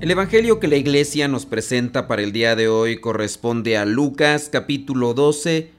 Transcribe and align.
El 0.00 0.10
Evangelio 0.10 0.60
que 0.60 0.66
la 0.66 0.76
iglesia 0.76 1.28
nos 1.28 1.44
presenta 1.44 2.08
para 2.08 2.22
el 2.22 2.32
día 2.32 2.56
de 2.56 2.68
hoy 2.68 3.00
corresponde 3.02 3.76
a 3.76 3.84
Lucas 3.84 4.48
capítulo 4.50 5.12
12, 5.12 5.72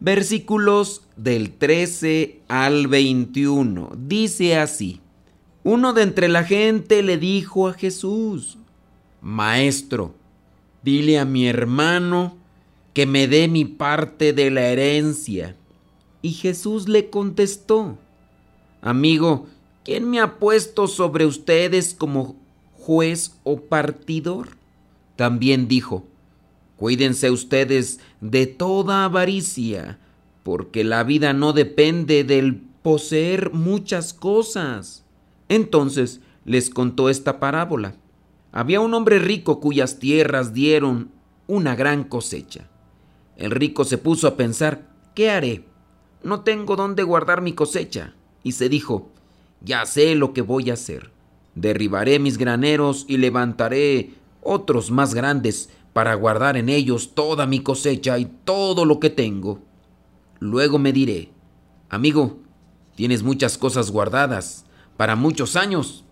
versículos 0.00 1.02
del 1.16 1.52
13 1.52 2.40
al 2.48 2.86
21. 2.86 3.92
Dice 3.94 4.56
así, 4.56 5.02
uno 5.64 5.92
de 5.92 6.00
entre 6.00 6.28
la 6.28 6.44
gente 6.44 7.02
le 7.02 7.18
dijo 7.18 7.68
a 7.68 7.74
Jesús, 7.74 8.56
Maestro, 9.20 10.14
dile 10.82 11.18
a 11.18 11.26
mi 11.26 11.46
hermano 11.46 12.38
que 12.94 13.04
me 13.04 13.28
dé 13.28 13.48
mi 13.48 13.66
parte 13.66 14.32
de 14.32 14.50
la 14.50 14.62
herencia. 14.62 15.56
Y 16.22 16.30
Jesús 16.30 16.88
le 16.88 17.10
contestó, 17.10 17.98
Amigo, 18.80 19.46
¿quién 19.84 20.08
me 20.08 20.20
ha 20.20 20.38
puesto 20.38 20.86
sobre 20.86 21.26
ustedes 21.26 21.92
como 21.92 22.47
juez 22.88 23.38
o 23.44 23.60
partidor. 23.60 24.56
También 25.14 25.68
dijo, 25.68 26.06
Cuídense 26.78 27.30
ustedes 27.30 28.00
de 28.22 28.46
toda 28.46 29.04
avaricia, 29.04 29.98
porque 30.42 30.84
la 30.84 31.04
vida 31.04 31.34
no 31.34 31.52
depende 31.52 32.24
del 32.24 32.62
poseer 32.80 33.52
muchas 33.52 34.14
cosas. 34.14 35.04
Entonces 35.50 36.22
les 36.46 36.70
contó 36.70 37.10
esta 37.10 37.38
parábola. 37.40 37.94
Había 38.52 38.80
un 38.80 38.94
hombre 38.94 39.18
rico 39.18 39.60
cuyas 39.60 39.98
tierras 39.98 40.54
dieron 40.54 41.10
una 41.46 41.76
gran 41.76 42.04
cosecha. 42.04 42.70
El 43.36 43.50
rico 43.50 43.84
se 43.84 43.98
puso 43.98 44.26
a 44.26 44.38
pensar, 44.38 44.88
¿qué 45.14 45.28
haré? 45.28 45.66
No 46.22 46.40
tengo 46.40 46.74
dónde 46.74 47.02
guardar 47.02 47.42
mi 47.42 47.52
cosecha. 47.52 48.14
Y 48.42 48.52
se 48.52 48.70
dijo, 48.70 49.10
ya 49.60 49.84
sé 49.84 50.14
lo 50.14 50.32
que 50.32 50.40
voy 50.40 50.70
a 50.70 50.72
hacer 50.72 51.17
Derribaré 51.60 52.20
mis 52.20 52.38
graneros 52.38 53.04
y 53.08 53.16
levantaré 53.16 54.14
otros 54.42 54.92
más 54.92 55.12
grandes 55.12 55.70
para 55.92 56.14
guardar 56.14 56.56
en 56.56 56.68
ellos 56.68 57.16
toda 57.16 57.46
mi 57.46 57.58
cosecha 57.60 58.16
y 58.20 58.26
todo 58.44 58.84
lo 58.84 59.00
que 59.00 59.10
tengo. 59.10 59.60
Luego 60.38 60.78
me 60.78 60.92
diré, 60.92 61.32
amigo, 61.88 62.38
tienes 62.94 63.24
muchas 63.24 63.58
cosas 63.58 63.90
guardadas 63.90 64.66
para 64.96 65.16
muchos 65.16 65.56
años. 65.56 66.04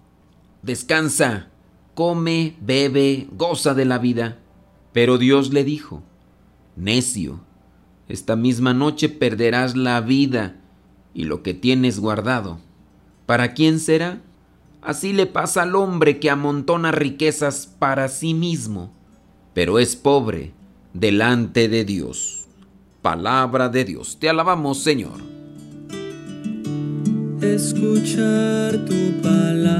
Descansa, 0.62 1.48
come, 1.94 2.56
bebe, 2.60 3.28
goza 3.30 3.72
de 3.72 3.84
la 3.84 3.98
vida. 3.98 4.38
Pero 4.92 5.16
Dios 5.16 5.52
le 5.52 5.62
dijo, 5.62 6.02
necio, 6.74 7.38
esta 8.08 8.34
misma 8.34 8.74
noche 8.74 9.08
perderás 9.08 9.76
la 9.76 10.00
vida 10.00 10.56
y 11.14 11.22
lo 11.22 11.44
que 11.44 11.54
tienes 11.54 12.00
guardado. 12.00 12.58
¿Para 13.26 13.54
quién 13.54 13.78
será? 13.78 14.22
Así 14.82 15.12
le 15.12 15.26
pasa 15.26 15.62
al 15.62 15.74
hombre 15.74 16.18
que 16.20 16.30
amontona 16.30 16.92
riquezas 16.92 17.66
para 17.66 18.08
sí 18.08 18.34
mismo, 18.34 18.92
pero 19.54 19.78
es 19.78 19.96
pobre 19.96 20.52
delante 20.92 21.68
de 21.68 21.84
Dios. 21.84 22.46
Palabra 23.02 23.68
de 23.68 23.84
Dios, 23.84 24.18
te 24.18 24.28
alabamos 24.28 24.82
Señor. 24.82 25.20
Escuchar 27.40 28.84
tu 28.86 29.20
palabra 29.22 29.76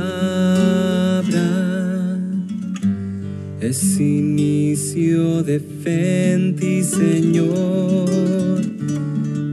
es 3.60 3.98
inicio 3.98 5.42
de 5.42 5.60
fe 5.60 6.37
Señor. 6.84 8.60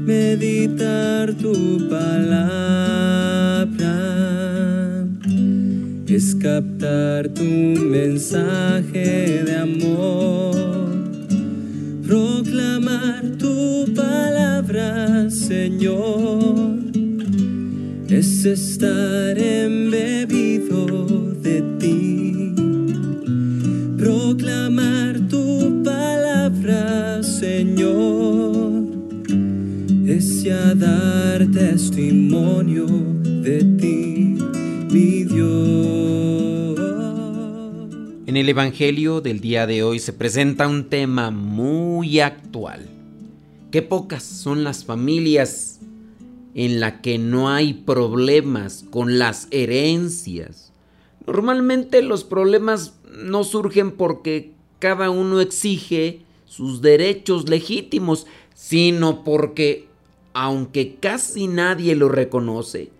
Meditar 0.06 1.34
tu 1.34 1.89
palabra 1.89 3.62
es 6.16 6.35
captar 6.35 7.28
tu 7.29 7.44
mensaje 7.44 9.44
de 9.44 9.56
amor, 9.56 10.56
proclamar 12.06 13.24
tu 13.40 13.91
palabra, 13.96 15.28
Señor, 15.31 16.75
es 18.09 18.46
estar 18.46 19.40
embebido 19.40 20.85
de 21.41 21.63
ti, 21.79 22.53
proclamar 23.97 25.19
tu 25.28 25.81
palabra, 25.84 27.24
Señor, 27.24 28.84
es 30.06 30.44
ya 30.44 30.75
dar 30.75 31.47
testimonio 31.47 32.85
de 33.41 33.63
ti 33.80 34.12
en 38.28 38.38
el 38.38 38.48
Evangelio 38.48 39.22
del 39.22 39.40
día 39.40 39.66
de 39.66 39.81
hoy 39.81 39.98
se 39.98 40.14
presenta 40.14 40.68
un 40.68 40.88
tema 40.90 41.31
muy 41.31 42.20
actual. 42.20 42.88
Qué 43.72 43.81
pocas 43.81 44.22
son 44.22 44.64
las 44.64 44.86
familias 44.86 45.80
en 46.54 46.80
la 46.80 47.02
que 47.02 47.18
no 47.18 47.50
hay 47.50 47.74
problemas 47.74 48.86
con 48.92 49.18
las 49.18 49.48
herencias. 49.50 50.72
Normalmente 51.25 52.04
los 52.04 52.24
problemas 52.24 52.94
no 53.18 53.44
surgen 53.44 53.94
porque 53.94 54.52
cada 54.78 55.10
uno 55.10 55.42
exige 55.42 56.22
sus 56.46 56.84
derechos 56.84 57.50
legítimos, 57.50 58.28
sino 58.54 59.24
porque, 59.24 59.88
aunque 60.34 60.98
casi 61.00 61.48
nadie 61.48 61.96
lo 61.96 62.10
reconoce, 62.10 62.92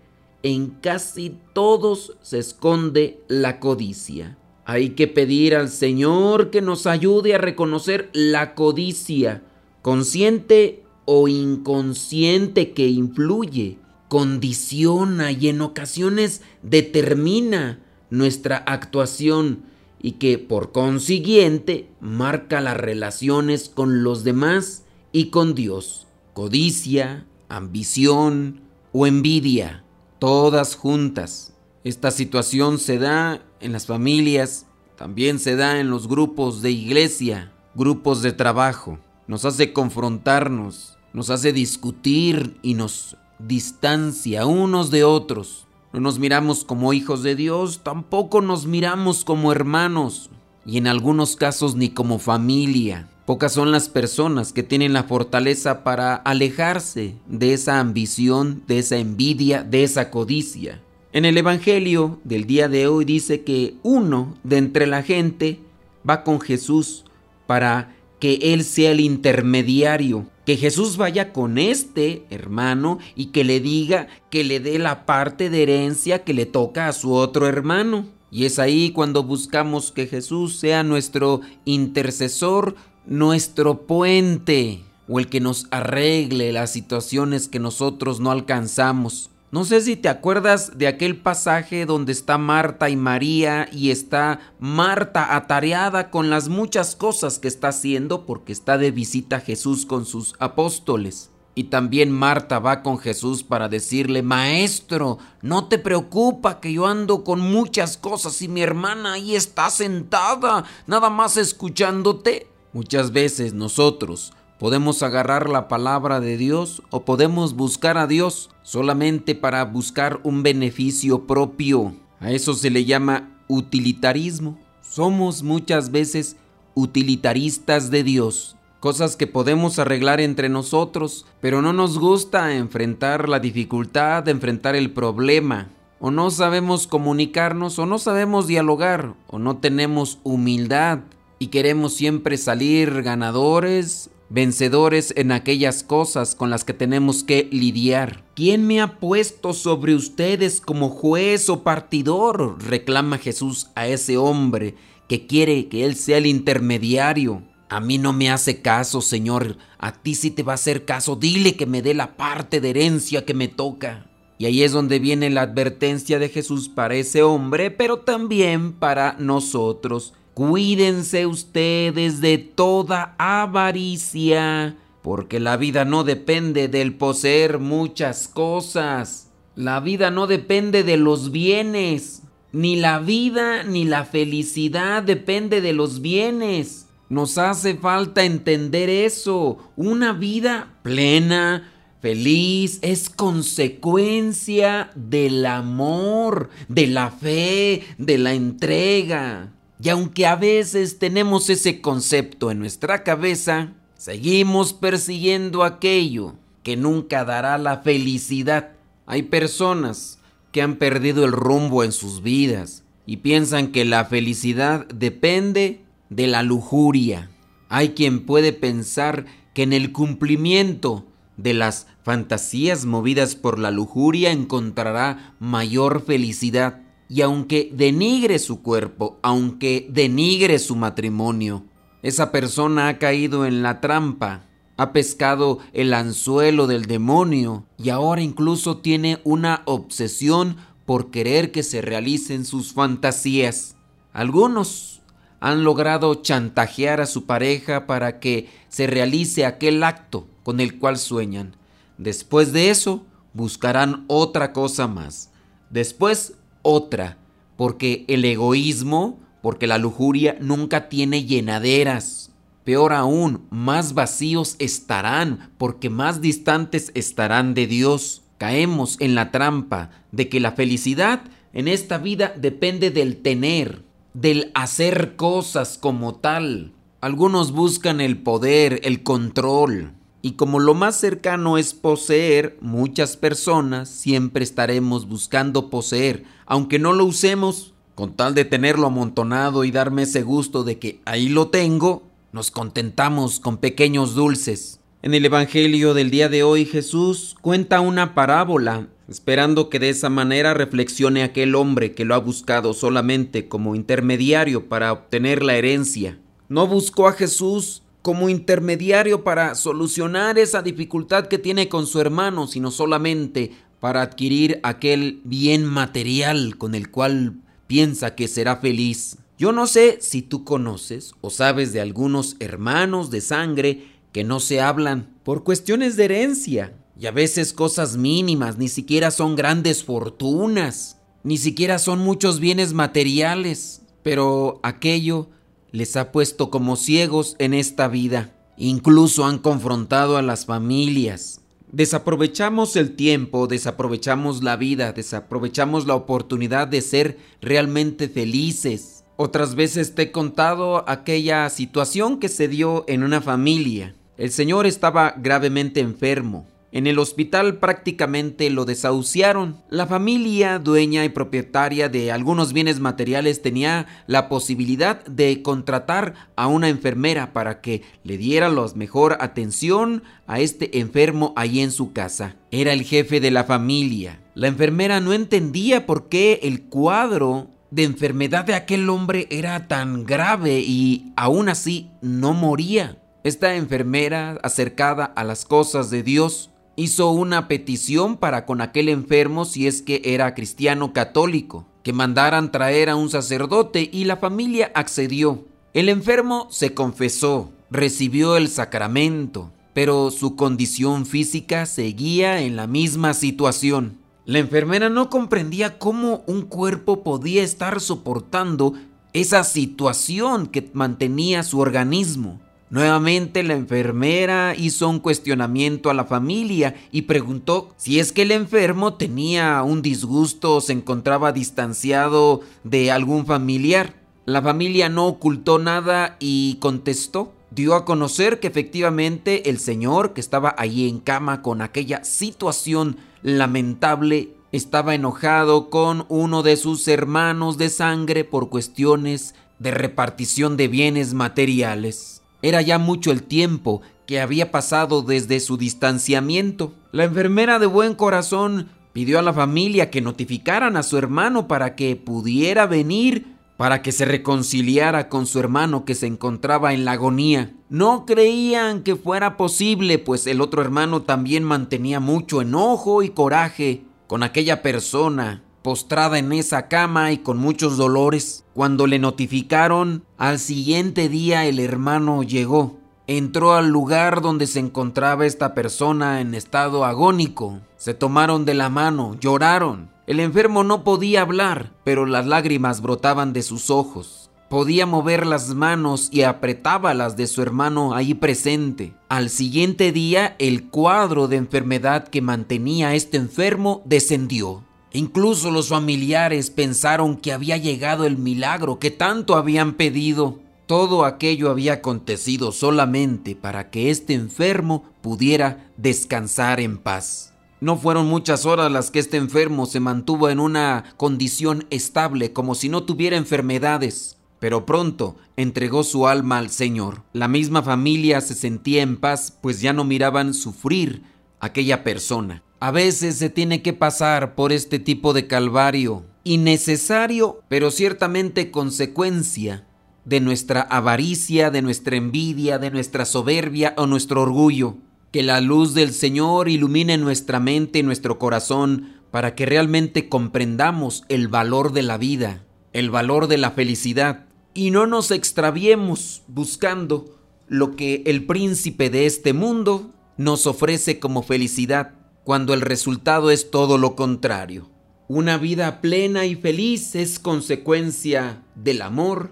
en 0.44 0.68
casi 0.68 1.38
todos 1.54 2.18
se 2.20 2.38
esconde 2.38 3.18
la 3.28 3.60
codicia. 3.60 4.36
Hay 4.66 4.90
que 4.90 5.08
pedir 5.08 5.56
al 5.56 5.70
Señor 5.70 6.50
que 6.50 6.60
nos 6.60 6.86
ayude 6.86 7.34
a 7.34 7.38
reconocer 7.38 8.10
la 8.12 8.54
codicia, 8.54 9.42
consciente 9.80 10.84
o 11.06 11.28
inconsciente 11.28 12.72
que 12.72 12.88
influye, 12.88 13.78
condiciona 14.08 15.32
y 15.32 15.48
en 15.48 15.62
ocasiones 15.62 16.42
determina 16.62 17.80
nuestra 18.10 18.58
actuación 18.58 19.62
y 20.02 20.12
que 20.12 20.36
por 20.36 20.72
consiguiente 20.72 21.88
marca 22.00 22.60
las 22.60 22.76
relaciones 22.76 23.70
con 23.70 24.04
los 24.04 24.24
demás 24.24 24.84
y 25.10 25.30
con 25.30 25.54
Dios. 25.54 26.06
Codicia, 26.34 27.26
ambición 27.48 28.60
o 28.92 29.06
envidia 29.06 29.83
todas 30.18 30.76
juntas. 30.76 31.54
Esta 31.84 32.10
situación 32.10 32.78
se 32.78 32.98
da 32.98 33.42
en 33.60 33.72
las 33.72 33.86
familias, 33.86 34.66
también 34.96 35.38
se 35.38 35.56
da 35.56 35.80
en 35.80 35.90
los 35.90 36.08
grupos 36.08 36.62
de 36.62 36.70
iglesia, 36.70 37.52
grupos 37.74 38.22
de 38.22 38.32
trabajo. 38.32 38.98
Nos 39.26 39.44
hace 39.44 39.72
confrontarnos, 39.72 40.96
nos 41.12 41.30
hace 41.30 41.52
discutir 41.52 42.58
y 42.62 42.74
nos 42.74 43.16
distancia 43.38 44.46
unos 44.46 44.90
de 44.90 45.04
otros. 45.04 45.66
No 45.92 46.00
nos 46.00 46.18
miramos 46.18 46.64
como 46.64 46.92
hijos 46.92 47.22
de 47.22 47.36
Dios, 47.36 47.80
tampoco 47.84 48.40
nos 48.40 48.66
miramos 48.66 49.24
como 49.24 49.52
hermanos 49.52 50.30
y 50.66 50.78
en 50.78 50.86
algunos 50.86 51.36
casos 51.36 51.76
ni 51.76 51.90
como 51.90 52.18
familia. 52.18 53.08
Pocas 53.26 53.54
son 53.54 53.72
las 53.72 53.88
personas 53.88 54.52
que 54.52 54.62
tienen 54.62 54.92
la 54.92 55.04
fortaleza 55.04 55.82
para 55.82 56.14
alejarse 56.14 57.14
de 57.26 57.54
esa 57.54 57.80
ambición, 57.80 58.62
de 58.66 58.80
esa 58.80 58.98
envidia, 58.98 59.62
de 59.62 59.82
esa 59.82 60.10
codicia. 60.10 60.82
En 61.14 61.24
el 61.24 61.38
Evangelio 61.38 62.20
del 62.24 62.46
día 62.46 62.68
de 62.68 62.86
hoy 62.86 63.06
dice 63.06 63.42
que 63.42 63.76
uno 63.82 64.36
de 64.42 64.58
entre 64.58 64.86
la 64.86 65.02
gente 65.02 65.60
va 66.08 66.22
con 66.22 66.38
Jesús 66.38 67.06
para 67.46 67.96
que 68.20 68.34
Él 68.42 68.62
sea 68.62 68.90
el 68.90 69.00
intermediario, 69.00 70.26
que 70.44 70.58
Jesús 70.58 70.98
vaya 70.98 71.32
con 71.32 71.56
este 71.56 72.24
hermano 72.28 72.98
y 73.16 73.26
que 73.26 73.44
le 73.44 73.60
diga 73.60 74.06
que 74.30 74.44
le 74.44 74.60
dé 74.60 74.78
la 74.78 75.06
parte 75.06 75.48
de 75.48 75.62
herencia 75.62 76.24
que 76.24 76.34
le 76.34 76.44
toca 76.44 76.88
a 76.88 76.92
su 76.92 77.14
otro 77.14 77.48
hermano. 77.48 78.04
Y 78.30 78.44
es 78.44 78.58
ahí 78.58 78.90
cuando 78.90 79.22
buscamos 79.22 79.92
que 79.92 80.06
Jesús 80.06 80.56
sea 80.56 80.82
nuestro 80.82 81.40
intercesor, 81.64 82.74
nuestro 83.06 83.86
puente 83.86 84.82
o 85.08 85.18
el 85.18 85.28
que 85.28 85.40
nos 85.40 85.66
arregle 85.70 86.52
las 86.52 86.72
situaciones 86.72 87.48
que 87.48 87.58
nosotros 87.58 88.20
no 88.20 88.30
alcanzamos. 88.30 89.30
No 89.50 89.64
sé 89.64 89.82
si 89.82 89.94
te 89.94 90.08
acuerdas 90.08 90.78
de 90.78 90.88
aquel 90.88 91.16
pasaje 91.16 91.86
donde 91.86 92.10
está 92.10 92.38
Marta 92.38 92.90
y 92.90 92.96
María 92.96 93.68
y 93.70 93.92
está 93.92 94.40
Marta 94.58 95.36
atareada 95.36 96.10
con 96.10 96.28
las 96.28 96.48
muchas 96.48 96.96
cosas 96.96 97.38
que 97.38 97.46
está 97.46 97.68
haciendo 97.68 98.26
porque 98.26 98.52
está 98.52 98.78
de 98.78 98.90
visita 98.90 99.38
Jesús 99.38 99.86
con 99.86 100.06
sus 100.06 100.34
apóstoles. 100.40 101.30
Y 101.54 101.64
también 101.64 102.10
Marta 102.10 102.58
va 102.58 102.82
con 102.82 102.98
Jesús 102.98 103.44
para 103.44 103.68
decirle, 103.68 104.22
Maestro, 104.22 105.18
no 105.40 105.68
te 105.68 105.78
preocupa 105.78 106.58
que 106.58 106.72
yo 106.72 106.86
ando 106.86 107.22
con 107.22 107.38
muchas 107.38 107.96
cosas 107.96 108.42
y 108.42 108.48
mi 108.48 108.60
hermana 108.60 109.12
ahí 109.12 109.36
está 109.36 109.70
sentada, 109.70 110.64
nada 110.88 111.10
más 111.10 111.36
escuchándote. 111.36 112.48
Muchas 112.74 113.12
veces 113.12 113.54
nosotros 113.54 114.32
podemos 114.58 115.04
agarrar 115.04 115.48
la 115.48 115.68
palabra 115.68 116.18
de 116.18 116.36
Dios 116.36 116.82
o 116.90 117.04
podemos 117.04 117.54
buscar 117.54 117.96
a 117.96 118.08
Dios 118.08 118.50
solamente 118.62 119.36
para 119.36 119.64
buscar 119.64 120.18
un 120.24 120.42
beneficio 120.42 121.24
propio. 121.24 121.94
A 122.18 122.32
eso 122.32 122.52
se 122.54 122.70
le 122.70 122.84
llama 122.84 123.30
utilitarismo. 123.46 124.58
Somos 124.82 125.44
muchas 125.44 125.92
veces 125.92 126.36
utilitaristas 126.74 127.92
de 127.92 128.02
Dios 128.02 128.56
cosas 128.80 129.16
que 129.16 129.26
podemos 129.26 129.78
arreglar 129.78 130.20
entre 130.20 130.50
nosotros, 130.50 131.24
pero 131.40 131.62
no 131.62 131.72
nos 131.72 131.98
gusta 131.98 132.54
enfrentar 132.54 133.30
la 133.30 133.38
dificultad, 133.38 134.28
enfrentar 134.28 134.76
el 134.76 134.90
problema. 134.90 135.70
O 136.00 136.10
no 136.10 136.30
sabemos 136.30 136.86
comunicarnos, 136.86 137.78
o 137.78 137.86
no 137.86 137.98
sabemos 137.98 138.46
dialogar, 138.46 139.14
o 139.28 139.38
no 139.38 139.56
tenemos 139.56 140.18
humildad 140.22 140.98
y 141.38 141.48
queremos 141.48 141.94
siempre 141.94 142.36
salir 142.36 143.02
ganadores, 143.02 144.10
vencedores 144.28 145.12
en 145.16 145.32
aquellas 145.32 145.82
cosas 145.82 146.34
con 146.34 146.50
las 146.50 146.64
que 146.64 146.72
tenemos 146.72 147.22
que 147.22 147.48
lidiar. 147.50 148.24
¿Quién 148.34 148.66
me 148.66 148.80
ha 148.80 148.98
puesto 148.98 149.52
sobre 149.52 149.94
ustedes 149.94 150.60
como 150.60 150.88
juez 150.88 151.48
o 151.48 151.62
partidor? 151.62 152.62
reclama 152.62 153.18
Jesús 153.18 153.68
a 153.74 153.86
ese 153.86 154.16
hombre 154.16 154.74
que 155.08 155.26
quiere 155.26 155.68
que 155.68 155.84
él 155.84 155.96
sea 155.96 156.18
el 156.18 156.26
intermediario. 156.26 157.42
A 157.68 157.80
mí 157.80 157.98
no 157.98 158.12
me 158.12 158.30
hace 158.30 158.62
caso, 158.62 159.00
Señor. 159.00 159.56
A 159.78 159.92
ti 159.92 160.14
sí 160.14 160.30
te 160.30 160.42
va 160.42 160.52
a 160.52 160.54
hacer 160.54 160.84
caso. 160.84 161.16
Dile 161.16 161.56
que 161.56 161.66
me 161.66 161.82
dé 161.82 161.94
la 161.94 162.16
parte 162.16 162.60
de 162.60 162.70
herencia 162.70 163.24
que 163.24 163.34
me 163.34 163.48
toca. 163.48 164.06
Y 164.38 164.46
ahí 164.46 164.62
es 164.62 164.72
donde 164.72 164.98
viene 164.98 165.30
la 165.30 165.42
advertencia 165.42 166.18
de 166.18 166.28
Jesús 166.28 166.68
para 166.68 166.96
ese 166.96 167.22
hombre, 167.22 167.70
pero 167.70 167.98
también 168.00 168.72
para 168.72 169.16
nosotros. 169.18 170.14
Cuídense 170.34 171.26
ustedes 171.26 172.20
de 172.20 172.38
toda 172.38 173.14
avaricia, 173.18 174.76
porque 175.00 175.38
la 175.38 175.56
vida 175.56 175.84
no 175.84 176.02
depende 176.02 176.66
del 176.66 176.96
poseer 176.96 177.60
muchas 177.60 178.26
cosas. 178.26 179.30
La 179.54 179.78
vida 179.78 180.10
no 180.10 180.26
depende 180.26 180.82
de 180.82 180.96
los 180.96 181.30
bienes. 181.30 182.22
Ni 182.50 182.74
la 182.74 182.98
vida 182.98 183.62
ni 183.62 183.84
la 183.84 184.04
felicidad 184.04 185.04
depende 185.04 185.60
de 185.60 185.72
los 185.72 186.00
bienes. 186.00 186.88
Nos 187.08 187.38
hace 187.38 187.76
falta 187.76 188.24
entender 188.24 188.90
eso. 188.90 189.58
Una 189.76 190.12
vida 190.12 190.78
plena, 190.82 191.70
feliz, 192.00 192.80
es 192.82 193.08
consecuencia 193.08 194.90
del 194.96 195.46
amor, 195.46 196.50
de 196.66 196.88
la 196.88 197.12
fe, 197.12 197.84
de 197.98 198.18
la 198.18 198.34
entrega. 198.34 199.52
Y 199.82 199.88
aunque 199.88 200.26
a 200.26 200.36
veces 200.36 200.98
tenemos 200.98 201.50
ese 201.50 201.80
concepto 201.80 202.50
en 202.50 202.58
nuestra 202.58 203.02
cabeza, 203.02 203.72
seguimos 203.96 204.72
persiguiendo 204.72 205.64
aquello 205.64 206.34
que 206.62 206.76
nunca 206.76 207.24
dará 207.24 207.58
la 207.58 207.78
felicidad. 207.78 208.72
Hay 209.06 209.24
personas 209.24 210.18
que 210.52 210.62
han 210.62 210.76
perdido 210.76 211.24
el 211.24 211.32
rumbo 211.32 211.84
en 211.84 211.92
sus 211.92 212.22
vidas 212.22 212.84
y 213.06 213.18
piensan 213.18 213.72
que 213.72 213.84
la 213.84 214.04
felicidad 214.04 214.86
depende 214.86 215.84
de 216.08 216.26
la 216.26 216.42
lujuria. 216.42 217.30
Hay 217.68 217.90
quien 217.90 218.24
puede 218.24 218.52
pensar 218.52 219.26
que 219.52 219.64
en 219.64 219.72
el 219.72 219.92
cumplimiento 219.92 221.04
de 221.36 221.54
las 221.54 221.86
fantasías 222.02 222.84
movidas 222.84 223.34
por 223.34 223.58
la 223.58 223.70
lujuria 223.70 224.30
encontrará 224.30 225.34
mayor 225.40 226.04
felicidad. 226.04 226.83
Y 227.08 227.22
aunque 227.22 227.70
denigre 227.72 228.38
su 228.38 228.62
cuerpo, 228.62 229.18
aunque 229.22 229.86
denigre 229.90 230.58
su 230.58 230.76
matrimonio, 230.76 231.64
esa 232.02 232.32
persona 232.32 232.88
ha 232.88 232.98
caído 232.98 233.46
en 233.46 233.62
la 233.62 233.80
trampa, 233.80 234.44
ha 234.76 234.92
pescado 234.92 235.58
el 235.72 235.94
anzuelo 235.94 236.66
del 236.66 236.86
demonio 236.86 237.64
y 237.78 237.90
ahora 237.90 238.22
incluso 238.22 238.78
tiene 238.78 239.20
una 239.24 239.62
obsesión 239.66 240.56
por 240.84 241.10
querer 241.10 241.52
que 241.52 241.62
se 241.62 241.80
realicen 241.80 242.44
sus 242.44 242.72
fantasías. 242.72 243.76
Algunos 244.12 245.02
han 245.40 245.64
logrado 245.64 246.14
chantajear 246.16 247.00
a 247.00 247.06
su 247.06 247.26
pareja 247.26 247.86
para 247.86 248.18
que 248.18 248.48
se 248.68 248.86
realice 248.86 249.44
aquel 249.44 249.82
acto 249.82 250.26
con 250.42 250.60
el 250.60 250.78
cual 250.78 250.98
sueñan. 250.98 251.56
Después 251.98 252.52
de 252.52 252.70
eso, 252.70 253.04
buscarán 253.32 254.04
otra 254.08 254.52
cosa 254.52 254.88
más. 254.88 255.30
Después, 255.70 256.34
otra, 256.64 257.18
porque 257.56 258.04
el 258.08 258.24
egoísmo, 258.24 259.20
porque 259.40 259.68
la 259.68 259.78
lujuria 259.78 260.36
nunca 260.40 260.88
tiene 260.88 261.24
llenaderas. 261.24 262.32
Peor 262.64 262.92
aún, 262.92 263.46
más 263.50 263.94
vacíos 263.94 264.56
estarán, 264.58 265.50
porque 265.58 265.90
más 265.90 266.20
distantes 266.20 266.90
estarán 266.94 267.54
de 267.54 267.68
Dios. 267.68 268.22
Caemos 268.38 268.96
en 269.00 269.14
la 269.14 269.30
trampa 269.30 269.90
de 270.10 270.28
que 270.28 270.40
la 270.40 270.52
felicidad 270.52 271.22
en 271.52 271.68
esta 271.68 271.98
vida 271.98 272.34
depende 272.36 272.90
del 272.90 273.18
tener, 273.18 273.84
del 274.14 274.50
hacer 274.54 275.14
cosas 275.14 275.78
como 275.78 276.16
tal. 276.16 276.72
Algunos 277.00 277.52
buscan 277.52 278.00
el 278.00 278.16
poder, 278.18 278.80
el 278.82 279.02
control. 279.02 279.92
Y 280.24 280.36
como 280.36 280.58
lo 280.58 280.72
más 280.72 280.98
cercano 280.98 281.58
es 281.58 281.74
poseer, 281.74 282.56
muchas 282.62 283.18
personas 283.18 283.90
siempre 283.90 284.42
estaremos 284.42 285.06
buscando 285.06 285.68
poseer, 285.68 286.24
aunque 286.46 286.78
no 286.78 286.94
lo 286.94 287.04
usemos, 287.04 287.74
con 287.94 288.14
tal 288.14 288.34
de 288.34 288.46
tenerlo 288.46 288.86
amontonado 288.86 289.64
y 289.64 289.70
darme 289.70 290.04
ese 290.04 290.22
gusto 290.22 290.64
de 290.64 290.78
que 290.78 291.02
ahí 291.04 291.28
lo 291.28 291.48
tengo, 291.48 292.04
nos 292.32 292.50
contentamos 292.50 293.38
con 293.38 293.58
pequeños 293.58 294.14
dulces. 294.14 294.80
En 295.02 295.12
el 295.12 295.26
Evangelio 295.26 295.92
del 295.92 296.10
día 296.10 296.30
de 296.30 296.42
hoy 296.42 296.64
Jesús 296.64 297.36
cuenta 297.42 297.80
una 297.80 298.14
parábola 298.14 298.88
esperando 299.10 299.68
que 299.68 299.78
de 299.78 299.90
esa 299.90 300.08
manera 300.08 300.54
reflexione 300.54 301.22
aquel 301.22 301.54
hombre 301.54 301.92
que 301.92 302.06
lo 302.06 302.14
ha 302.14 302.18
buscado 302.18 302.72
solamente 302.72 303.46
como 303.46 303.74
intermediario 303.74 304.70
para 304.70 304.90
obtener 304.90 305.42
la 305.42 305.56
herencia. 305.56 306.18
No 306.48 306.66
buscó 306.66 307.08
a 307.08 307.12
Jesús 307.12 307.83
como 308.04 308.28
intermediario 308.28 309.24
para 309.24 309.54
solucionar 309.54 310.38
esa 310.38 310.60
dificultad 310.60 311.26
que 311.26 311.38
tiene 311.38 311.70
con 311.70 311.86
su 311.86 312.02
hermano, 312.02 312.46
sino 312.46 312.70
solamente 312.70 313.52
para 313.80 314.02
adquirir 314.02 314.60
aquel 314.62 315.22
bien 315.24 315.64
material 315.64 316.58
con 316.58 316.74
el 316.74 316.90
cual 316.90 317.36
piensa 317.66 318.14
que 318.14 318.28
será 318.28 318.56
feliz. 318.56 319.16
Yo 319.38 319.52
no 319.52 319.66
sé 319.66 319.96
si 320.02 320.20
tú 320.20 320.44
conoces 320.44 321.14
o 321.22 321.30
sabes 321.30 321.72
de 321.72 321.80
algunos 321.80 322.36
hermanos 322.40 323.10
de 323.10 323.22
sangre 323.22 323.86
que 324.12 324.22
no 324.22 324.38
se 324.38 324.60
hablan 324.60 325.08
por 325.22 325.42
cuestiones 325.42 325.96
de 325.96 326.04
herencia, 326.04 326.74
y 327.00 327.06
a 327.06 327.10
veces 327.10 327.54
cosas 327.54 327.96
mínimas, 327.96 328.58
ni 328.58 328.68
siquiera 328.68 329.12
son 329.12 329.34
grandes 329.34 329.82
fortunas, 329.82 330.98
ni 331.22 331.38
siquiera 331.38 331.78
son 331.78 332.00
muchos 332.00 332.38
bienes 332.38 332.74
materiales, 332.74 333.80
pero 334.02 334.60
aquello 334.62 335.30
les 335.74 335.96
ha 335.96 336.12
puesto 336.12 336.50
como 336.50 336.76
ciegos 336.76 337.34
en 337.40 337.52
esta 337.52 337.88
vida. 337.88 338.30
Incluso 338.56 339.24
han 339.24 339.38
confrontado 339.38 340.16
a 340.16 340.22
las 340.22 340.46
familias. 340.46 341.40
Desaprovechamos 341.72 342.76
el 342.76 342.94
tiempo, 342.94 343.48
desaprovechamos 343.48 344.44
la 344.44 344.54
vida, 344.54 344.92
desaprovechamos 344.92 345.88
la 345.88 345.96
oportunidad 345.96 346.68
de 346.68 346.80
ser 346.80 347.18
realmente 347.40 348.08
felices. 348.08 349.02
Otras 349.16 349.56
veces 349.56 349.96
te 349.96 350.02
he 350.02 350.12
contado 350.12 350.88
aquella 350.88 351.50
situación 351.50 352.20
que 352.20 352.28
se 352.28 352.46
dio 352.46 352.84
en 352.86 353.02
una 353.02 353.20
familia. 353.20 353.96
El 354.16 354.30
señor 354.30 354.66
estaba 354.66 355.16
gravemente 355.18 355.80
enfermo 355.80 356.46
en 356.74 356.88
el 356.88 356.98
hospital 356.98 357.58
prácticamente 357.58 358.50
lo 358.50 358.64
desahuciaron. 358.64 359.62
La 359.70 359.86
familia, 359.86 360.58
dueña 360.58 361.04
y 361.04 361.08
propietaria 361.08 361.88
de 361.88 362.10
algunos 362.10 362.52
bienes 362.52 362.80
materiales, 362.80 363.42
tenía 363.42 363.86
la 364.08 364.28
posibilidad 364.28 365.04
de 365.04 365.40
contratar 365.40 366.14
a 366.34 366.48
una 366.48 366.68
enfermera 366.68 367.32
para 367.32 367.60
que 367.60 367.82
le 368.02 368.18
diera 368.18 368.48
la 368.48 368.66
mejor 368.74 369.18
atención 369.20 370.02
a 370.26 370.40
este 370.40 370.80
enfermo 370.80 371.32
ahí 371.36 371.60
en 371.60 371.70
su 371.70 371.92
casa. 371.92 372.34
Era 372.50 372.72
el 372.72 372.82
jefe 372.82 373.20
de 373.20 373.30
la 373.30 373.44
familia. 373.44 374.18
La 374.34 374.48
enfermera 374.48 374.98
no 374.98 375.12
entendía 375.12 375.86
por 375.86 376.08
qué 376.08 376.40
el 376.42 376.62
cuadro 376.62 377.50
de 377.70 377.84
enfermedad 377.84 378.46
de 378.46 378.54
aquel 378.54 378.90
hombre 378.90 379.28
era 379.30 379.68
tan 379.68 380.04
grave 380.04 380.58
y 380.58 381.12
aún 381.14 381.48
así 381.48 381.92
no 382.02 382.32
moría. 382.32 382.98
Esta 383.22 383.54
enfermera, 383.54 384.40
acercada 384.42 385.04
a 385.04 385.22
las 385.22 385.44
cosas 385.44 385.88
de 385.90 386.02
Dios, 386.02 386.50
hizo 386.76 387.10
una 387.10 387.48
petición 387.48 388.16
para 388.16 388.46
con 388.46 388.60
aquel 388.60 388.88
enfermo 388.88 389.44
si 389.44 389.66
es 389.66 389.82
que 389.82 390.02
era 390.04 390.34
cristiano 390.34 390.92
católico, 390.92 391.66
que 391.82 391.92
mandaran 391.92 392.50
traer 392.50 392.90
a 392.90 392.96
un 392.96 393.10
sacerdote 393.10 393.88
y 393.92 394.04
la 394.04 394.16
familia 394.16 394.72
accedió. 394.74 395.44
El 395.72 395.88
enfermo 395.88 396.48
se 396.50 396.74
confesó, 396.74 397.52
recibió 397.70 398.36
el 398.36 398.48
sacramento, 398.48 399.52
pero 399.72 400.10
su 400.10 400.36
condición 400.36 401.04
física 401.04 401.66
seguía 401.66 402.40
en 402.40 402.56
la 402.56 402.66
misma 402.66 403.12
situación. 403.12 403.98
La 404.24 404.38
enfermera 404.38 404.88
no 404.88 405.10
comprendía 405.10 405.78
cómo 405.78 406.22
un 406.26 406.42
cuerpo 406.42 407.02
podía 407.02 407.42
estar 407.42 407.80
soportando 407.80 408.72
esa 409.12 409.44
situación 409.44 410.46
que 410.46 410.70
mantenía 410.72 411.42
su 411.42 411.58
organismo. 411.60 412.40
Nuevamente 412.70 413.42
la 413.42 413.54
enfermera 413.54 414.54
hizo 414.56 414.88
un 414.88 414.98
cuestionamiento 414.98 415.90
a 415.90 415.94
la 415.94 416.06
familia 416.06 416.74
y 416.90 417.02
preguntó 417.02 417.72
si 417.76 418.00
es 418.00 418.12
que 418.12 418.22
el 418.22 418.32
enfermo 418.32 418.94
tenía 418.94 419.62
un 419.62 419.82
disgusto 419.82 420.56
o 420.56 420.60
se 420.60 420.72
encontraba 420.72 421.32
distanciado 421.32 422.40
de 422.64 422.90
algún 422.90 423.26
familiar. 423.26 423.94
La 424.24 424.40
familia 424.40 424.88
no 424.88 425.06
ocultó 425.06 425.58
nada 425.58 426.16
y 426.18 426.56
contestó. 426.60 427.32
Dio 427.50 427.74
a 427.74 427.84
conocer 427.84 428.40
que 428.40 428.48
efectivamente 428.48 429.50
el 429.50 429.58
señor 429.58 430.12
que 430.12 430.20
estaba 430.20 430.54
ahí 430.58 430.88
en 430.88 430.98
cama 430.98 431.42
con 431.42 431.60
aquella 431.60 432.02
situación 432.02 432.96
lamentable 433.22 434.30
estaba 434.50 434.94
enojado 434.94 435.68
con 435.68 436.06
uno 436.08 436.42
de 436.42 436.56
sus 436.56 436.88
hermanos 436.88 437.58
de 437.58 437.68
sangre 437.68 438.24
por 438.24 438.48
cuestiones 438.48 439.34
de 439.58 439.70
repartición 439.70 440.56
de 440.56 440.68
bienes 440.68 441.12
materiales. 441.12 442.13
Era 442.44 442.60
ya 442.60 442.76
mucho 442.76 443.10
el 443.10 443.22
tiempo 443.22 443.80
que 444.04 444.20
había 444.20 444.50
pasado 444.50 445.00
desde 445.00 445.40
su 445.40 445.56
distanciamiento. 445.56 446.74
La 446.92 447.04
enfermera 447.04 447.58
de 447.58 447.64
buen 447.64 447.94
corazón 447.94 448.68
pidió 448.92 449.18
a 449.18 449.22
la 449.22 449.32
familia 449.32 449.88
que 449.90 450.02
notificaran 450.02 450.76
a 450.76 450.82
su 450.82 450.98
hermano 450.98 451.48
para 451.48 451.74
que 451.74 451.96
pudiera 451.96 452.66
venir, 452.66 453.34
para 453.56 453.80
que 453.80 453.92
se 453.92 454.04
reconciliara 454.04 455.08
con 455.08 455.24
su 455.24 455.40
hermano 455.40 455.86
que 455.86 455.94
se 455.94 456.06
encontraba 456.06 456.74
en 456.74 456.84
la 456.84 456.92
agonía. 456.92 457.54
No 457.70 458.04
creían 458.04 458.82
que 458.82 458.94
fuera 458.94 459.38
posible, 459.38 459.98
pues 459.98 460.26
el 460.26 460.42
otro 460.42 460.60
hermano 460.60 461.00
también 461.00 461.44
mantenía 461.44 461.98
mucho 461.98 462.42
enojo 462.42 463.02
y 463.02 463.08
coraje 463.08 463.84
con 464.06 464.22
aquella 464.22 464.60
persona 464.60 465.43
postrada 465.64 466.18
en 466.18 466.30
esa 466.34 466.68
cama 466.68 467.10
y 467.10 467.18
con 467.18 467.38
muchos 467.38 467.78
dolores. 467.78 468.44
Cuando 468.52 468.86
le 468.86 468.98
notificaron, 468.98 470.04
al 470.18 470.38
siguiente 470.38 471.08
día 471.08 471.46
el 471.46 471.58
hermano 471.58 472.22
llegó. 472.22 472.76
Entró 473.06 473.54
al 473.54 473.70
lugar 473.70 474.20
donde 474.20 474.46
se 474.46 474.60
encontraba 474.60 475.24
esta 475.24 475.54
persona 475.54 476.20
en 476.20 476.34
estado 476.34 476.84
agónico. 476.84 477.62
Se 477.78 477.94
tomaron 477.94 478.44
de 478.44 478.52
la 478.52 478.68
mano, 478.68 479.16
lloraron. 479.18 479.90
El 480.06 480.20
enfermo 480.20 480.64
no 480.64 480.84
podía 480.84 481.22
hablar, 481.22 481.72
pero 481.82 482.04
las 482.04 482.26
lágrimas 482.26 482.82
brotaban 482.82 483.32
de 483.32 483.42
sus 483.42 483.70
ojos. 483.70 484.30
Podía 484.50 484.84
mover 484.84 485.24
las 485.24 485.54
manos 485.54 486.10
y 486.12 486.24
apretaba 486.24 486.92
las 486.92 487.16
de 487.16 487.26
su 487.26 487.40
hermano 487.40 487.94
ahí 487.94 488.12
presente. 488.12 488.92
Al 489.08 489.30
siguiente 489.30 489.92
día, 489.92 490.36
el 490.38 490.68
cuadro 490.68 491.26
de 491.26 491.36
enfermedad 491.36 492.06
que 492.08 492.20
mantenía 492.20 492.94
este 492.94 493.16
enfermo 493.16 493.80
descendió. 493.86 494.62
Incluso 494.96 495.50
los 495.50 495.70
familiares 495.70 496.50
pensaron 496.50 497.16
que 497.16 497.32
había 497.32 497.56
llegado 497.56 498.06
el 498.06 498.16
milagro 498.16 498.78
que 498.78 498.92
tanto 498.92 499.34
habían 499.34 499.74
pedido. 499.74 500.38
Todo 500.66 501.04
aquello 501.04 501.50
había 501.50 501.74
acontecido 501.74 502.52
solamente 502.52 503.34
para 503.34 503.70
que 503.70 503.90
este 503.90 504.14
enfermo 504.14 504.84
pudiera 505.02 505.68
descansar 505.76 506.60
en 506.60 506.78
paz. 506.78 507.34
No 507.60 507.76
fueron 507.76 508.06
muchas 508.06 508.46
horas 508.46 508.70
las 508.70 508.92
que 508.92 509.00
este 509.00 509.16
enfermo 509.16 509.66
se 509.66 509.80
mantuvo 509.80 510.28
en 510.28 510.38
una 510.38 510.84
condición 510.96 511.66
estable 511.70 512.32
como 512.32 512.54
si 512.54 512.68
no 512.68 512.84
tuviera 512.84 513.16
enfermedades, 513.16 514.16
pero 514.38 514.64
pronto 514.64 515.16
entregó 515.36 515.82
su 515.82 516.06
alma 516.06 516.38
al 516.38 516.50
Señor. 516.50 517.02
La 517.12 517.26
misma 517.26 517.64
familia 517.64 518.20
se 518.20 518.34
sentía 518.34 518.82
en 518.82 518.96
paz 518.96 519.36
pues 519.40 519.60
ya 519.60 519.72
no 519.72 519.82
miraban 519.82 520.34
sufrir 520.34 521.02
a 521.40 521.46
aquella 521.46 521.82
persona. 521.82 522.44
A 522.64 522.70
veces 522.70 523.16
se 523.16 523.28
tiene 523.28 523.60
que 523.60 523.74
pasar 523.74 524.34
por 524.34 524.50
este 524.50 524.78
tipo 524.78 525.12
de 525.12 525.26
calvario, 525.26 526.06
innecesario, 526.24 527.42
pero 527.46 527.70
ciertamente 527.70 528.50
consecuencia 528.50 529.66
de 530.06 530.20
nuestra 530.20 530.62
avaricia, 530.62 531.50
de 531.50 531.60
nuestra 531.60 531.96
envidia, 531.96 532.58
de 532.58 532.70
nuestra 532.70 533.04
soberbia 533.04 533.74
o 533.76 533.86
nuestro 533.86 534.22
orgullo. 534.22 534.78
Que 535.12 535.22
la 535.22 535.42
luz 535.42 535.74
del 535.74 535.92
Señor 535.92 536.48
ilumine 536.48 536.96
nuestra 536.96 537.38
mente 537.38 537.80
y 537.80 537.82
nuestro 537.82 538.18
corazón 538.18 538.94
para 539.10 539.34
que 539.34 539.44
realmente 539.44 540.08
comprendamos 540.08 541.04
el 541.10 541.28
valor 541.28 541.70
de 541.74 541.82
la 541.82 541.98
vida, 541.98 542.46
el 542.72 542.88
valor 542.88 543.26
de 543.26 543.36
la 543.36 543.50
felicidad, 543.50 544.24
y 544.54 544.70
no 544.70 544.86
nos 544.86 545.10
extraviemos 545.10 546.22
buscando 546.28 547.14
lo 547.46 547.76
que 547.76 548.02
el 548.06 548.24
príncipe 548.24 548.88
de 548.88 549.04
este 549.04 549.34
mundo 549.34 549.92
nos 550.16 550.46
ofrece 550.46 550.98
como 550.98 551.22
felicidad 551.22 552.03
cuando 552.24 552.54
el 552.54 552.62
resultado 552.62 553.30
es 553.30 553.50
todo 553.50 553.78
lo 553.78 553.94
contrario. 553.94 554.68
Una 555.06 555.36
vida 555.36 555.82
plena 555.82 556.24
y 556.24 556.34
feliz 556.34 556.94
es 556.94 557.18
consecuencia 557.18 558.42
del 558.54 558.80
amor, 558.80 559.30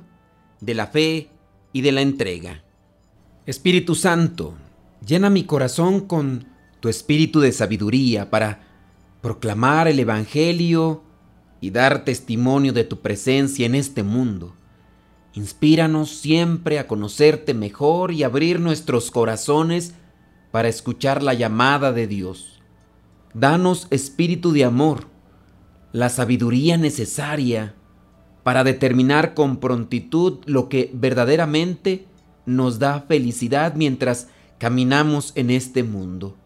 de 0.60 0.74
la 0.74 0.86
fe 0.86 1.30
y 1.72 1.80
de 1.80 1.92
la 1.92 2.02
entrega. 2.02 2.62
Espíritu 3.46 3.94
Santo, 3.94 4.54
llena 5.04 5.30
mi 5.30 5.44
corazón 5.44 6.02
con 6.02 6.46
tu 6.80 6.88
espíritu 6.90 7.40
de 7.40 7.52
sabiduría 7.52 8.28
para 8.28 8.60
proclamar 9.22 9.88
el 9.88 9.98
Evangelio 9.98 11.02
y 11.60 11.70
dar 11.70 12.04
testimonio 12.04 12.72
de 12.74 12.84
tu 12.84 13.00
presencia 13.00 13.64
en 13.64 13.74
este 13.74 14.02
mundo. 14.02 14.54
Inspíranos 15.32 16.10
siempre 16.10 16.78
a 16.78 16.86
conocerte 16.86 17.54
mejor 17.54 18.12
y 18.12 18.22
abrir 18.22 18.60
nuestros 18.60 19.10
corazones 19.10 19.94
para 20.50 20.68
escuchar 20.68 21.22
la 21.22 21.32
llamada 21.32 21.92
de 21.92 22.06
Dios. 22.06 22.51
Danos 23.34 23.86
espíritu 23.90 24.52
de 24.52 24.64
amor, 24.64 25.06
la 25.92 26.10
sabiduría 26.10 26.76
necesaria 26.76 27.74
para 28.42 28.62
determinar 28.62 29.32
con 29.32 29.56
prontitud 29.56 30.40
lo 30.44 30.68
que 30.68 30.90
verdaderamente 30.92 32.06
nos 32.44 32.78
da 32.78 33.00
felicidad 33.00 33.74
mientras 33.74 34.28
caminamos 34.58 35.32
en 35.34 35.50
este 35.50 35.82
mundo. 35.82 36.36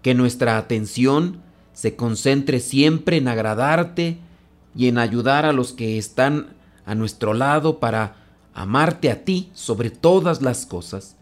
Que 0.00 0.14
nuestra 0.14 0.56
atención 0.56 1.42
se 1.74 1.94
concentre 1.94 2.60
siempre 2.60 3.18
en 3.18 3.28
agradarte 3.28 4.18
y 4.74 4.88
en 4.88 4.96
ayudar 4.96 5.44
a 5.44 5.52
los 5.52 5.72
que 5.72 5.98
están 5.98 6.54
a 6.86 6.94
nuestro 6.94 7.34
lado 7.34 7.80
para 7.80 8.16
amarte 8.54 9.10
a 9.10 9.24
ti 9.24 9.50
sobre 9.52 9.90
todas 9.90 10.40
las 10.40 10.64
cosas. 10.64 11.16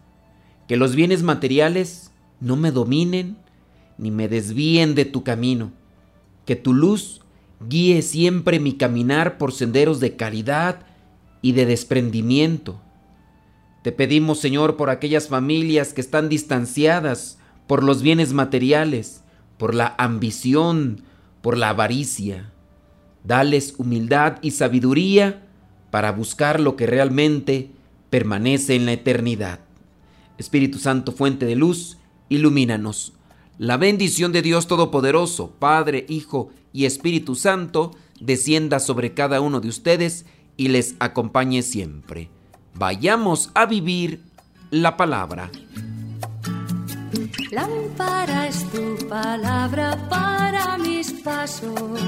Que 0.67 0.77
los 0.77 0.95
bienes 0.95 1.23
materiales 1.23 2.11
no 2.39 2.55
me 2.55 2.71
dominen 2.71 3.37
ni 3.99 4.11
me 4.11 4.27
desvíen 4.27 4.95
de 4.95 5.05
tu 5.05 5.23
camino. 5.23 5.71
Que 6.45 6.55
tu 6.55 6.73
luz 6.73 7.21
guíe 7.67 8.01
siempre 8.01 8.59
mi 8.59 8.73
caminar 8.73 9.37
por 9.37 9.51
senderos 9.51 9.99
de 9.99 10.15
caridad 10.15 10.85
y 11.41 11.51
de 11.51 11.65
desprendimiento. 11.65 12.81
Te 13.83 13.91
pedimos, 13.91 14.39
Señor, 14.39 14.77
por 14.77 14.89
aquellas 14.89 15.27
familias 15.27 15.93
que 15.93 16.01
están 16.01 16.29
distanciadas 16.29 17.37
por 17.67 17.83
los 17.83 18.01
bienes 18.01 18.33
materiales, 18.33 19.23
por 19.57 19.75
la 19.75 19.95
ambición, 19.97 21.03
por 21.41 21.57
la 21.57 21.69
avaricia. 21.69 22.51
Dales 23.23 23.75
humildad 23.77 24.37
y 24.41 24.51
sabiduría 24.51 25.45
para 25.91 26.11
buscar 26.13 26.59
lo 26.59 26.75
que 26.75 26.87
realmente 26.87 27.71
permanece 28.09 28.75
en 28.75 28.85
la 28.85 28.93
eternidad. 28.93 29.59
Espíritu 30.37 30.79
Santo, 30.79 31.11
fuente 31.11 31.45
de 31.45 31.55
luz, 31.55 31.97
ilumínanos 32.29 33.13
la 33.59 33.75
bendición 33.75 34.31
de 34.31 34.41
Dios 34.41 34.67
Todopoderoso, 34.67 35.51
Padre, 35.59 36.05
Hijo 36.07 36.49
y 36.71 36.85
Espíritu 36.85 37.35
Santo, 37.35 37.91
descienda 38.21 38.79
sobre 38.79 39.13
cada 39.13 39.41
uno 39.41 39.59
de 39.59 39.67
ustedes 39.67 40.25
y 40.55 40.69
les 40.69 40.95
acompañe 40.99 41.61
siempre. 41.61 42.29
Vayamos 42.73 43.51
a 43.53 43.65
vivir 43.65 44.21
la 44.71 44.95
palabra. 44.95 45.51
Lámpara 47.51 48.47
es 48.47 48.63
tu 48.71 49.07
palabra 49.09 50.07
para 50.09 50.77
mis 50.77 51.11
pasos, 51.11 51.99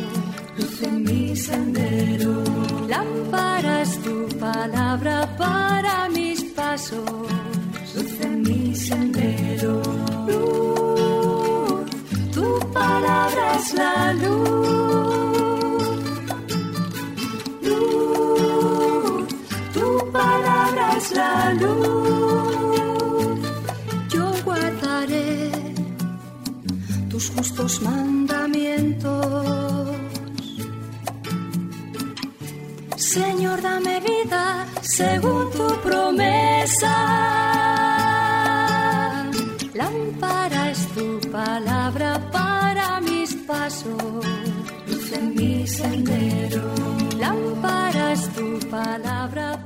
luz 0.58 0.81
en 0.84 1.03
mi 1.03 1.36
sendero. 1.36 2.43
Lámpara 2.88 3.81
es 3.81 4.01
tu 4.01 4.25
palabra 4.39 5.36
para 5.38 6.08
mis 6.10 6.43
pasos, 6.43 7.03
luz 7.93 8.22
en 8.22 8.41
mi 8.41 8.74
sendero 8.74 10.11
palabra 13.12 13.46
es 13.60 13.68
la 13.74 14.13
luz. 14.24 15.88
Luz, 17.70 19.27
tu 19.75 19.88
palabra 20.18 20.86
es 20.98 21.08
la 21.22 21.36
luz. 21.62 23.39
Yo 24.13 24.25
guardaré 24.46 25.51
tus 27.10 27.25
justos 27.34 27.74
mandamientos. 27.82 29.88
Señor, 33.15 33.58
dame 33.62 33.96
vida 34.12 34.44
según 34.82 35.44
tu 35.58 35.68
promesa. 35.88 36.96
Lámpara 39.80 40.62
es 40.74 40.82
tu 40.96 41.08
palabra 41.30 41.81
sendero. 45.72 46.62
Lámpara 47.20 48.12
es 48.13 48.30
tu 48.34 48.60
palabra. 48.70 49.61